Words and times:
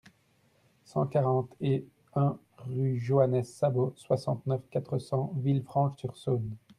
cent 0.83 1.05
quarante 1.05 1.53
et 1.61 1.85
un 2.15 2.35
rue 2.57 2.97
Joannès 2.99 3.43
Sabot, 3.55 3.93
soixante-neuf, 3.97 4.61
quatre 4.71 4.97
cents, 4.97 5.31
Villefranche-sur-Saône 5.37 6.55